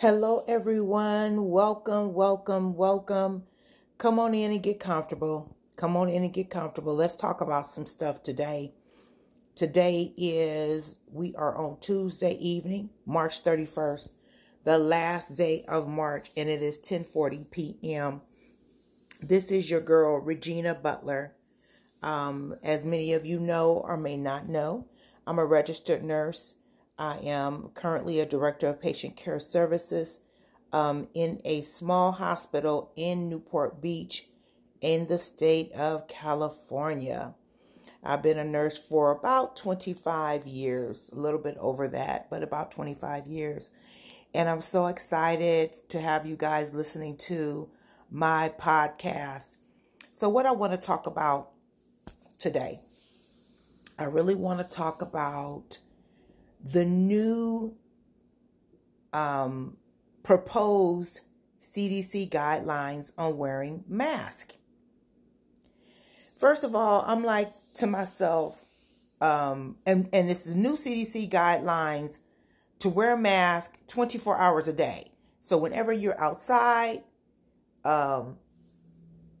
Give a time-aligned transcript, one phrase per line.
[0.00, 1.50] Hello, everyone.
[1.50, 3.42] Welcome, welcome, welcome.
[3.98, 5.54] Come on in and get comfortable.
[5.76, 6.94] Come on in and get comfortable.
[6.94, 8.72] Let's talk about some stuff today.
[9.54, 14.08] Today is, we are on Tuesday evening, March 31st,
[14.64, 18.22] the last day of March, and it is 1040 p.m.
[19.20, 21.34] This is your girl, Regina Butler.
[22.02, 24.86] Um, as many of you know or may not know,
[25.26, 26.54] I'm a registered nurse
[27.00, 30.18] I am currently a director of patient care services
[30.70, 34.28] um, in a small hospital in Newport Beach
[34.82, 37.34] in the state of California.
[38.04, 42.70] I've been a nurse for about 25 years, a little bit over that, but about
[42.70, 43.70] 25 years.
[44.34, 47.70] And I'm so excited to have you guys listening to
[48.10, 49.56] my podcast.
[50.12, 51.52] So, what I want to talk about
[52.38, 52.80] today,
[53.98, 55.78] I really want to talk about
[56.62, 57.76] the new
[59.12, 59.76] um,
[60.22, 61.20] proposed
[61.62, 64.54] CDC guidelines on wearing mask.
[66.36, 68.64] First of all, I'm like to myself,
[69.20, 72.18] um, and, and it's the new CDC guidelines
[72.80, 75.10] to wear a mask 24 hours a day.
[75.42, 77.02] So whenever you're outside,
[77.84, 78.38] um,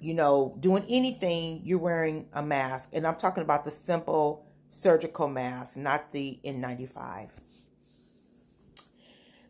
[0.00, 2.90] you know, doing anything, you're wearing a mask.
[2.92, 7.30] And I'm talking about the simple surgical mask, not the N95.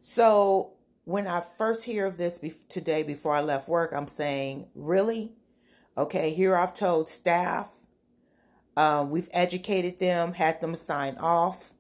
[0.01, 0.73] So
[1.05, 5.33] when I first hear of this be- today before I left work, I'm saying, really?
[5.97, 7.75] Okay, here I've told staff,
[8.77, 11.73] um, we've educated them, had them sign off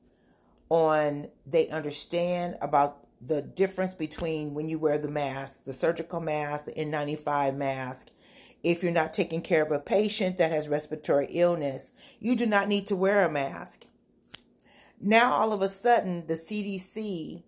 [0.69, 6.66] on they understand about the difference between when you wear the mask, the surgical mask,
[6.66, 8.11] the N95 mask,
[8.62, 12.69] if you're not taking care of a patient that has respiratory illness, you do not
[12.69, 13.87] need to wear a mask.
[15.00, 17.42] Now, all of a sudden, the CDC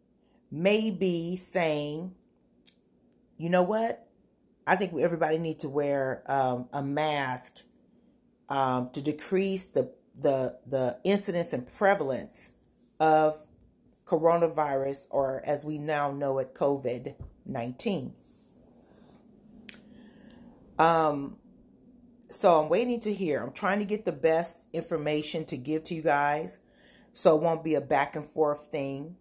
[0.51, 2.15] may be saying,
[3.37, 4.07] you know what?
[4.67, 7.63] I think everybody needs to wear um, a mask
[8.49, 12.51] um, to decrease the, the, the incidence and prevalence
[13.01, 13.47] of
[14.05, 17.15] coronavirus, or as we now know it, COVID
[17.47, 18.13] 19.
[20.81, 21.37] Um,
[22.31, 23.43] so I'm waiting to hear.
[23.43, 26.59] I'm trying to get the best information to give to you guys
[27.13, 29.17] so it won't be a back and forth thing.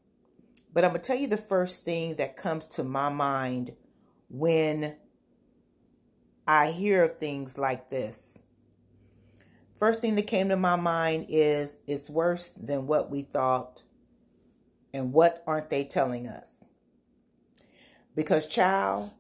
[0.71, 3.73] But I'm going to tell you the first thing that comes to my mind
[4.29, 4.95] when
[6.47, 8.39] I hear of things like this.
[9.77, 13.83] First thing that came to my mind is it's worse than what we thought.
[14.93, 16.63] And what aren't they telling us?
[18.15, 19.11] Because, child,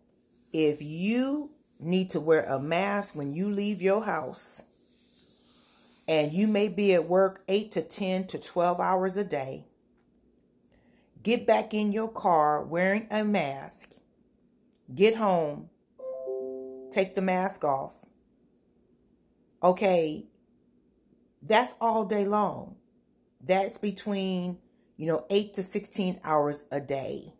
[0.53, 4.61] if you need to wear a mask when you leave your house.
[6.07, 9.65] And you may be at work 8 to 10 to 12 hours a day.
[11.21, 13.95] Get back in your car wearing a mask.
[14.93, 15.69] Get home.
[16.91, 18.05] Take the mask off.
[19.61, 20.25] Okay,
[21.41, 22.75] that's all day long.
[23.41, 24.57] That's between,
[24.97, 27.33] you know, 8 to 16 hours a day.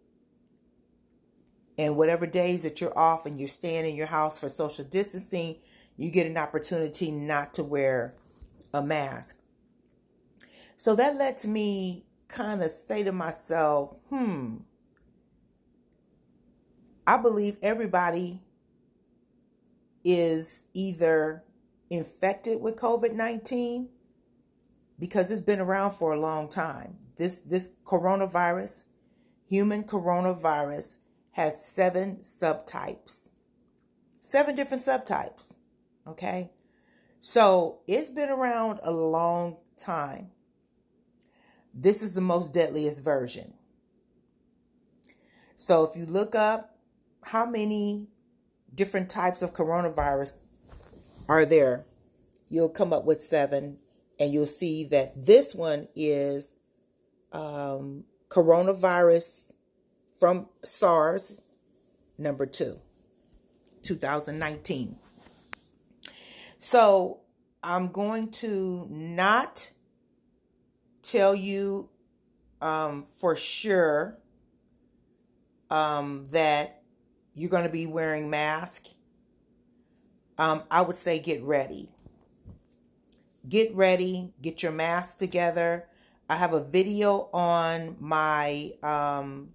[1.80, 5.56] And whatever days that you're off and you're staying in your house for social distancing,
[5.96, 8.16] you get an opportunity not to wear
[8.74, 9.40] a mask.
[10.76, 14.58] So that lets me kind of say to myself, hmm,
[17.08, 18.42] I believe everybody
[20.04, 21.46] is either
[21.90, 23.88] infected with COVID 19
[25.00, 26.98] because it's been around for a long time.
[27.16, 28.84] This, this coronavirus,
[29.48, 30.98] human coronavirus,
[31.40, 33.30] has seven subtypes.
[34.20, 35.56] Seven different subtypes.
[36.06, 36.52] Okay?
[37.22, 40.32] So it's been around a long time.
[41.74, 43.54] This is the most deadliest version.
[45.56, 46.78] So if you look up
[47.24, 48.08] how many
[48.76, 50.34] different types of coronavirus
[51.30, 51.86] are there,
[52.50, 53.78] you'll come up with seven,
[54.20, 56.52] and you'll see that this one is
[57.32, 59.54] um, coronavirus
[60.20, 61.42] from SARS,
[62.18, 62.78] number two,
[63.84, 64.98] 2019.
[66.58, 67.22] So
[67.64, 69.72] I'm going to not
[71.02, 71.90] tell you
[72.62, 74.20] um, for sure
[75.70, 76.84] um, that
[77.34, 78.88] you're going to be wearing mask.
[80.38, 81.90] Um, I would say get ready.
[83.48, 84.34] Get ready.
[84.42, 85.88] Get your mask together.
[86.30, 89.50] I have a video on my um,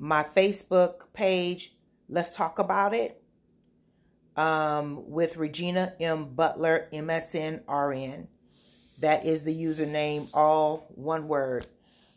[0.00, 1.74] my Facebook page,
[2.08, 3.22] Let's Talk About It,
[4.34, 6.34] um, with Regina M.
[6.34, 8.26] Butler, MSN RN.
[9.00, 11.66] That is the username, all one word.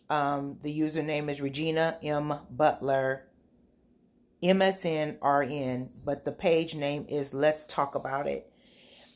[0.09, 2.33] Um, the username is Regina M.
[2.49, 3.27] Butler,
[4.41, 8.49] MSNRN, but the page name is Let's Talk About It.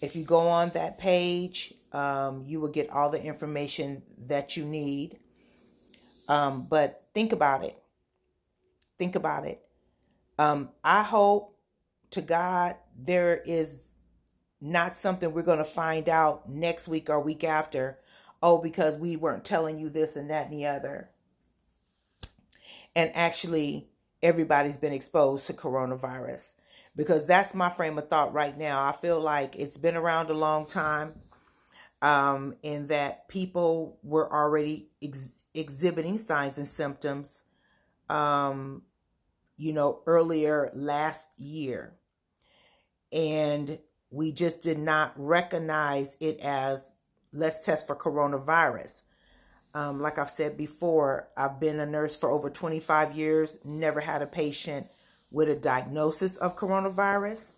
[0.01, 4.65] If you go on that page, um, you will get all the information that you
[4.65, 5.19] need.
[6.27, 7.81] Um, but think about it.
[8.97, 9.61] Think about it.
[10.39, 11.57] Um, I hope
[12.11, 13.91] to God there is
[14.59, 17.99] not something we're going to find out next week or week after.
[18.41, 21.09] Oh, because we weren't telling you this and that and the other.
[22.95, 23.89] And actually,
[24.21, 26.53] everybody's been exposed to coronavirus
[26.95, 28.83] because that's my frame of thought right now.
[28.83, 31.13] I feel like it's been around a long time
[32.01, 37.43] um, in that people were already ex- exhibiting signs and symptoms,
[38.09, 38.83] um,
[39.57, 41.93] you know, earlier last year.
[43.11, 43.79] And
[44.11, 46.93] we just did not recognize it as
[47.33, 49.01] let's test for coronavirus.
[49.73, 54.21] Um, like I've said before, I've been a nurse for over 25 years, never had
[54.21, 54.87] a patient
[55.29, 57.57] with a diagnosis of coronavirus.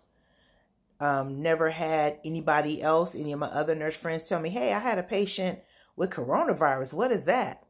[1.00, 4.78] Um, never had anybody else, any of my other nurse friends tell me, hey, I
[4.78, 5.60] had a patient
[5.96, 6.92] with coronavirus.
[6.92, 7.64] What is that?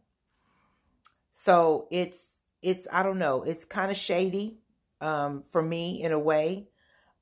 [1.31, 4.59] So it's, it's, I don't know, it's kind of shady
[5.01, 6.69] um, for me in a way.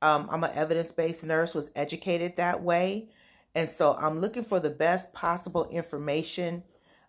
[0.01, 3.09] Um, I'm an evidence based nurse, was educated that way.
[3.55, 6.63] And so I'm looking for the best possible information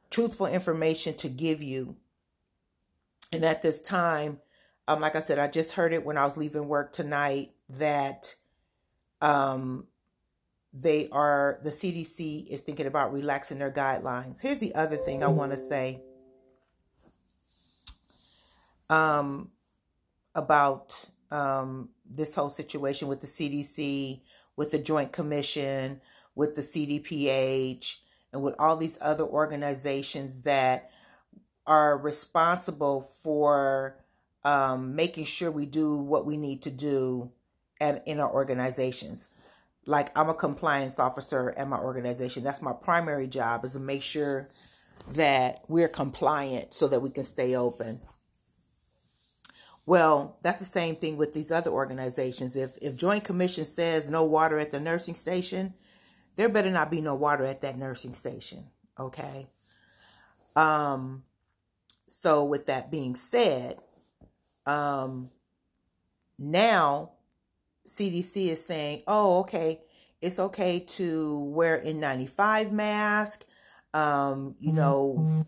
[0.10, 1.96] truthful information to give you.
[3.32, 4.40] And at this time,
[4.88, 8.34] um, like I said, I just heard it when I was leaving work tonight that
[9.22, 9.86] um,
[10.74, 14.42] they are, the CDC is thinking about relaxing their guidelines.
[14.42, 16.02] Here's the other thing I want to say
[18.90, 19.52] um,
[20.36, 24.22] about um, this whole situation with the CDC,
[24.56, 26.02] with the Joint Commission,
[26.36, 27.98] with the CDPH
[28.34, 30.92] and with all these other organizations that
[31.68, 33.98] are responsible for
[34.44, 37.32] um, making sure we do what we need to do
[37.82, 39.30] at, in our organizations.
[39.86, 42.44] Like I'm a compliance officer at my organization.
[42.44, 44.50] That's my primary job is to make sure
[45.10, 48.00] that we're compliant so that we can stay open.
[49.86, 52.56] Well, that's the same thing with these other organizations.
[52.56, 55.74] If if Joint Commission says no water at the nursing station,
[56.36, 58.66] there better not be no water at that nursing station.
[59.00, 59.48] Okay.
[60.56, 61.24] Um,
[62.08, 63.78] so with that being said,
[64.66, 65.30] um,
[66.38, 67.12] now
[67.88, 69.82] CDC is saying, oh, okay,
[70.22, 73.46] it's okay to wear N95 mask,
[73.94, 75.46] um, you know,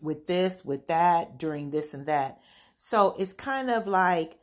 [0.00, 2.40] with this, with that, during this and that.
[2.86, 4.36] So it's kind of like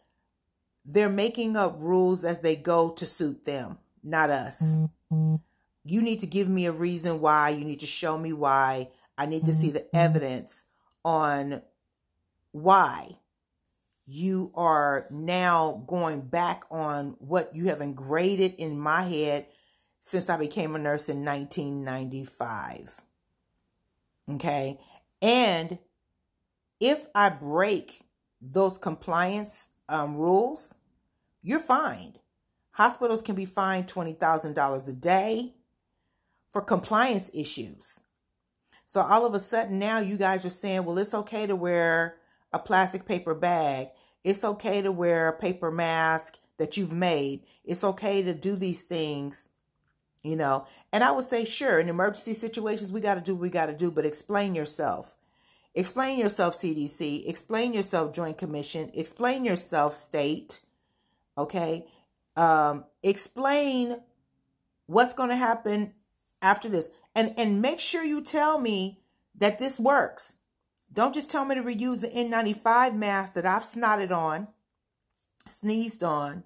[0.83, 4.79] they're making up rules as they go to suit them, not us.
[5.11, 7.51] You need to give me a reason why.
[7.51, 8.89] You need to show me why.
[9.15, 10.63] I need to see the evidence
[11.05, 11.61] on
[12.51, 13.19] why
[14.07, 19.45] you are now going back on what you have engraded in my head
[19.99, 23.01] since I became a nurse in 1995.
[24.31, 24.79] Okay.
[25.21, 25.77] And
[26.79, 28.01] if I break
[28.41, 30.73] those compliance um, rules,
[31.43, 32.19] you're fined.
[32.71, 35.53] Hospitals can be fined $20,000 a day
[36.49, 37.99] for compliance issues.
[38.85, 42.17] So all of a sudden now you guys are saying, well, it's okay to wear
[42.51, 43.87] a plastic paper bag.
[44.23, 47.45] It's okay to wear a paper mask that you've made.
[47.63, 49.49] It's okay to do these things,
[50.23, 50.65] you know.
[50.91, 53.67] And I would say, sure, in emergency situations, we got to do what we got
[53.67, 55.15] to do, but explain yourself.
[55.73, 57.27] Explain yourself, CDC.
[57.29, 58.91] Explain yourself, Joint Commission.
[58.93, 60.59] Explain yourself, state.
[61.37, 61.85] Okay.
[62.35, 64.01] Um, explain
[64.87, 65.93] what's going to happen
[66.41, 66.89] after this.
[67.15, 68.99] And and make sure you tell me
[69.35, 70.35] that this works.
[70.93, 74.49] Don't just tell me to reuse the N95 mask that I've snotted on,
[75.45, 76.43] sneezed on,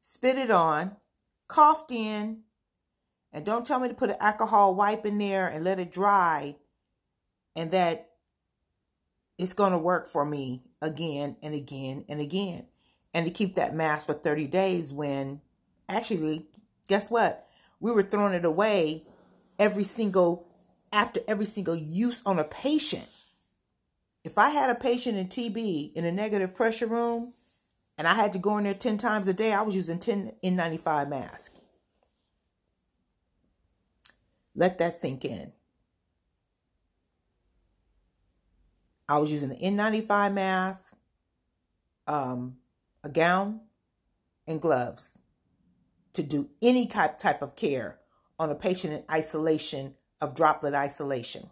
[0.00, 0.96] spit it on,
[1.48, 2.42] coughed in,
[3.32, 6.54] and don't tell me to put an alcohol wipe in there and let it dry
[7.58, 8.08] and that
[9.36, 12.66] it's going to work for me again and again and again.
[13.12, 15.42] And to keep that mask for 30 days when
[15.88, 16.46] actually,
[16.88, 17.48] guess what?
[17.80, 19.04] we were throwing it away
[19.58, 20.46] every single
[20.92, 23.08] after every single use on a patient.
[24.24, 27.34] If I had a patient in TB in a negative pressure room
[27.96, 30.32] and I had to go in there 10 times a day, I was using 10
[30.42, 31.54] N95 mask.
[34.54, 35.52] Let that sink in.
[39.08, 40.94] I was using an N95 mask,
[42.06, 42.56] um,
[43.02, 43.60] a gown,
[44.46, 45.10] and gloves
[46.14, 47.98] to do any type of care
[48.38, 51.48] on a patient in isolation of droplet isolation.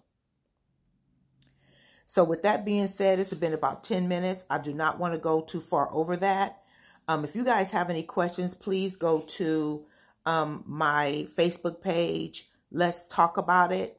[2.06, 4.44] So, with that being said, it's been about 10 minutes.
[4.48, 6.62] I do not want to go too far over that.
[7.08, 9.84] Um, if you guys have any questions, please go to
[10.24, 12.48] um, my Facebook page.
[12.70, 13.98] Let's talk about it.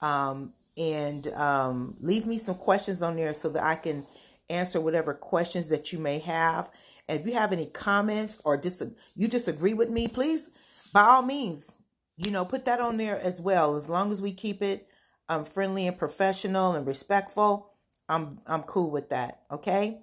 [0.00, 4.06] Um, and um, leave me some questions on there so that I can
[4.50, 6.70] answer whatever questions that you may have.
[7.08, 8.82] And if you have any comments or dis-
[9.14, 10.50] you disagree with me, please,
[10.92, 11.74] by all means,
[12.16, 13.76] you know, put that on there as well.
[13.76, 14.88] As long as we keep it
[15.28, 17.72] um, friendly and professional and respectful,
[18.08, 19.40] I'm I'm cool with that.
[19.50, 20.00] Okay.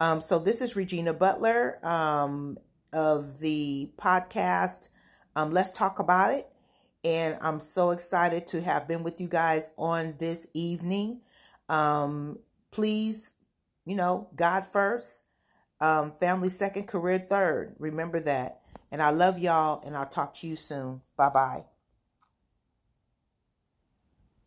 [0.00, 2.58] Um, so this is Regina Butler um,
[2.92, 4.88] of the podcast.
[5.34, 6.48] Um, Let's talk about it.
[7.06, 11.20] And I'm so excited to have been with you guys on this evening.
[11.68, 12.40] Um,
[12.72, 13.30] please,
[13.84, 15.22] you know, God first,
[15.80, 17.76] um, family second, career third.
[17.78, 18.62] Remember that.
[18.90, 21.02] And I love y'all, and I'll talk to you soon.
[21.16, 21.75] Bye bye.